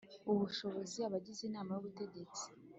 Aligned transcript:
Ubushobozi 0.31 0.97
abagize 1.07 1.41
inama 1.49 1.69
y 1.73 1.79
ubutegetsi 1.81 2.45